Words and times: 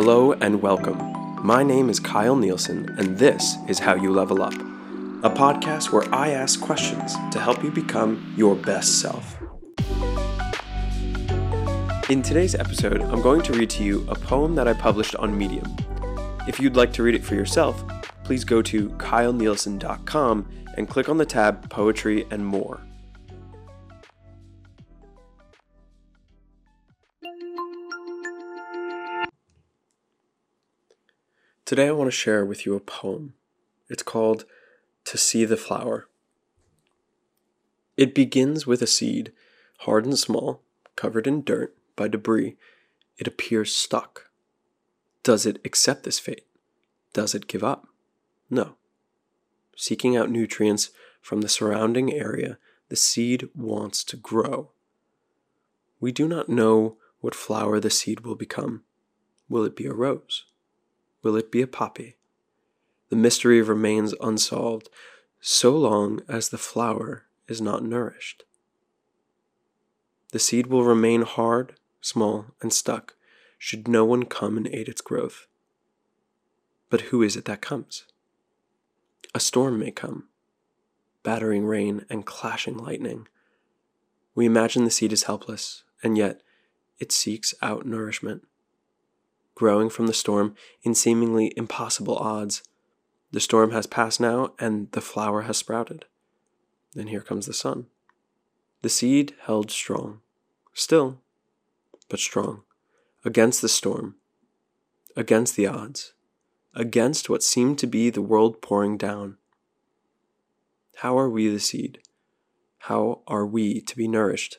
Hello 0.00 0.32
and 0.34 0.62
welcome. 0.62 0.96
My 1.44 1.64
name 1.64 1.90
is 1.90 1.98
Kyle 1.98 2.36
Nielsen, 2.36 2.88
and 3.00 3.18
this 3.18 3.56
is 3.66 3.80
How 3.80 3.96
You 3.96 4.12
Level 4.12 4.40
Up, 4.40 4.54
a 4.54 5.28
podcast 5.28 5.90
where 5.90 6.04
I 6.14 6.28
ask 6.28 6.60
questions 6.60 7.16
to 7.32 7.40
help 7.40 7.64
you 7.64 7.72
become 7.72 8.32
your 8.36 8.54
best 8.54 9.00
self. 9.00 9.36
In 12.08 12.22
today's 12.22 12.54
episode, 12.54 13.02
I'm 13.02 13.20
going 13.20 13.42
to 13.42 13.52
read 13.54 13.70
to 13.70 13.82
you 13.82 14.06
a 14.08 14.14
poem 14.14 14.54
that 14.54 14.68
I 14.68 14.72
published 14.72 15.16
on 15.16 15.36
Medium. 15.36 15.66
If 16.46 16.60
you'd 16.60 16.76
like 16.76 16.92
to 16.92 17.02
read 17.02 17.16
it 17.16 17.24
for 17.24 17.34
yourself, 17.34 17.82
please 18.22 18.44
go 18.44 18.62
to 18.62 18.90
kylenielsen.com 18.90 20.48
and 20.76 20.88
click 20.88 21.08
on 21.08 21.18
the 21.18 21.26
tab 21.26 21.68
Poetry 21.70 22.24
and 22.30 22.46
More. 22.46 22.87
Today, 31.68 31.88
I 31.88 31.92
want 31.92 32.08
to 32.08 32.16
share 32.16 32.46
with 32.46 32.64
you 32.64 32.74
a 32.76 32.80
poem. 32.80 33.34
It's 33.90 34.02
called 34.02 34.46
To 35.04 35.18
See 35.18 35.44
the 35.44 35.58
Flower. 35.58 36.08
It 37.94 38.14
begins 38.14 38.66
with 38.66 38.80
a 38.80 38.86
seed, 38.86 39.32
hard 39.80 40.06
and 40.06 40.18
small, 40.18 40.62
covered 40.96 41.26
in 41.26 41.44
dirt 41.44 41.76
by 41.94 42.08
debris. 42.08 42.56
It 43.18 43.26
appears 43.26 43.74
stuck. 43.74 44.30
Does 45.22 45.44
it 45.44 45.60
accept 45.62 46.04
this 46.04 46.18
fate? 46.18 46.46
Does 47.12 47.34
it 47.34 47.48
give 47.48 47.62
up? 47.62 47.86
No. 48.48 48.76
Seeking 49.76 50.16
out 50.16 50.30
nutrients 50.30 50.88
from 51.20 51.42
the 51.42 51.50
surrounding 51.50 52.10
area, 52.10 52.56
the 52.88 52.96
seed 52.96 53.50
wants 53.54 54.04
to 54.04 54.16
grow. 54.16 54.70
We 56.00 56.12
do 56.12 56.28
not 56.28 56.48
know 56.48 56.96
what 57.20 57.34
flower 57.34 57.78
the 57.78 57.90
seed 57.90 58.20
will 58.20 58.36
become. 58.36 58.84
Will 59.50 59.64
it 59.64 59.76
be 59.76 59.84
a 59.84 59.92
rose? 59.92 60.46
Will 61.22 61.36
it 61.36 61.50
be 61.50 61.62
a 61.62 61.66
poppy? 61.66 62.16
The 63.10 63.16
mystery 63.16 63.62
remains 63.62 64.14
unsolved 64.20 64.88
so 65.40 65.76
long 65.76 66.20
as 66.28 66.48
the 66.48 66.58
flower 66.58 67.24
is 67.46 67.60
not 67.60 67.82
nourished. 67.82 68.44
The 70.32 70.38
seed 70.38 70.66
will 70.66 70.84
remain 70.84 71.22
hard, 71.22 71.74
small, 72.00 72.46
and 72.60 72.72
stuck 72.72 73.14
should 73.58 73.88
no 73.88 74.04
one 74.04 74.24
come 74.24 74.56
and 74.56 74.68
aid 74.68 74.88
its 74.88 75.00
growth. 75.00 75.46
But 76.90 77.02
who 77.02 77.22
is 77.22 77.36
it 77.36 77.46
that 77.46 77.62
comes? 77.62 78.04
A 79.34 79.40
storm 79.40 79.78
may 79.78 79.90
come, 79.90 80.28
battering 81.22 81.66
rain 81.66 82.04
and 82.08 82.24
clashing 82.24 82.76
lightning. 82.76 83.26
We 84.34 84.46
imagine 84.46 84.84
the 84.84 84.90
seed 84.90 85.12
is 85.12 85.24
helpless, 85.24 85.82
and 86.02 86.16
yet 86.16 86.42
it 86.98 87.10
seeks 87.10 87.54
out 87.60 87.86
nourishment 87.86 88.46
growing 89.58 89.90
from 89.90 90.06
the 90.06 90.14
storm 90.14 90.54
in 90.84 90.94
seemingly 90.94 91.52
impossible 91.56 92.16
odds. 92.16 92.62
The 93.32 93.40
storm 93.40 93.72
has 93.72 93.88
passed 93.88 94.20
now, 94.20 94.52
and 94.60 94.88
the 94.92 95.00
flower 95.00 95.42
has 95.42 95.56
sprouted. 95.56 96.04
Then 96.94 97.08
here 97.08 97.22
comes 97.22 97.46
the 97.46 97.52
sun. 97.52 97.86
The 98.82 98.88
seed 98.88 99.34
held 99.40 99.72
strong, 99.72 100.20
still, 100.72 101.20
but 102.08 102.20
strong, 102.20 102.62
against 103.24 103.60
the 103.60 103.68
storm, 103.68 104.14
against 105.16 105.56
the 105.56 105.66
odds, 105.66 106.12
against 106.72 107.28
what 107.28 107.42
seemed 107.42 107.80
to 107.80 107.88
be 107.88 108.10
the 108.10 108.22
world 108.22 108.62
pouring 108.62 108.96
down. 108.96 109.38
How 110.98 111.18
are 111.18 111.28
we 111.28 111.48
the 111.48 111.58
seed? 111.58 111.98
How 112.82 113.22
are 113.26 113.44
we 113.44 113.80
to 113.80 113.96
be 113.96 114.06
nourished? 114.06 114.58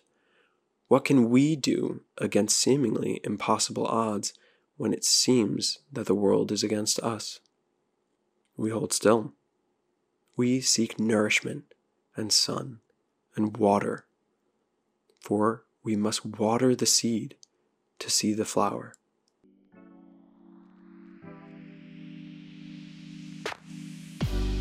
What 0.89 1.05
can 1.05 1.29
we 1.29 1.55
do 1.55 2.01
against 2.17 2.57
seemingly 2.57 3.21
impossible 3.23 3.87
odds 3.87 4.33
when 4.79 4.93
it 4.93 5.03
seems 5.03 5.79
that 5.91 6.05
the 6.05 6.15
world 6.15 6.53
is 6.53 6.63
against 6.63 7.01
us. 7.01 7.41
We 8.55 8.69
hold 8.69 8.93
still. 8.93 9.33
We 10.37 10.61
seek 10.61 10.97
nourishment 10.97 11.65
and 12.15 12.31
sun 12.31 12.79
and 13.35 13.57
water, 13.57 14.05
for 15.19 15.65
we 15.83 15.97
must 15.97 16.25
water 16.25 16.77
the 16.77 16.85
seed 16.85 17.35
to 17.99 18.09
see 18.09 18.33
the 18.33 18.45
flower. 18.45 18.93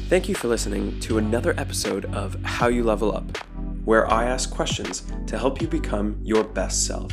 Thank 0.09 0.28
you 0.28 0.34
for 0.34 0.48
listening 0.48 0.98
to 1.00 1.19
another 1.19 1.54
episode 1.56 2.06
of 2.06 2.43
How 2.43 2.66
You 2.66 2.82
Level 2.82 3.14
Up, 3.14 3.37
where 3.84 4.10
I 4.10 4.25
ask 4.25 4.50
questions 4.50 5.04
to 5.28 5.38
help 5.38 5.62
you 5.62 5.69
become 5.69 6.19
your 6.25 6.43
best 6.43 6.87
self. 6.88 7.12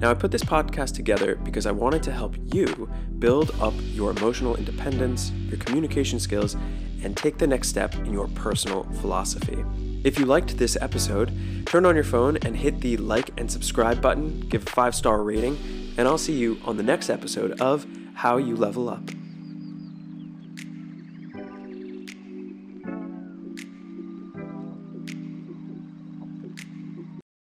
Now, 0.00 0.10
I 0.10 0.14
put 0.14 0.30
this 0.30 0.42
podcast 0.42 0.94
together 0.94 1.34
because 1.34 1.66
I 1.66 1.72
wanted 1.72 2.02
to 2.04 2.12
help 2.12 2.34
you 2.54 2.90
build 3.18 3.54
up 3.60 3.74
your 3.78 4.12
emotional 4.12 4.56
independence, 4.56 5.30
your 5.30 5.58
communication 5.58 6.18
skills, 6.18 6.56
and 7.02 7.14
take 7.14 7.36
the 7.36 7.46
next 7.46 7.68
step 7.68 7.94
in 7.94 8.12
your 8.12 8.28
personal 8.28 8.84
philosophy. 9.00 9.62
If 10.02 10.18
you 10.18 10.24
liked 10.24 10.56
this 10.56 10.78
episode, 10.80 11.30
turn 11.66 11.84
on 11.84 11.94
your 11.94 12.04
phone 12.04 12.38
and 12.38 12.56
hit 12.56 12.80
the 12.80 12.96
like 12.96 13.38
and 13.38 13.52
subscribe 13.52 14.00
button, 14.00 14.40
give 14.48 14.66
a 14.66 14.70
five 14.70 14.94
star 14.94 15.22
rating, 15.22 15.58
and 15.98 16.08
I'll 16.08 16.16
see 16.16 16.32
you 16.32 16.58
on 16.64 16.78
the 16.78 16.82
next 16.82 17.10
episode 17.10 17.60
of 17.60 17.86
How 18.14 18.38
You 18.38 18.56
Level 18.56 18.88
Up. 18.88 19.19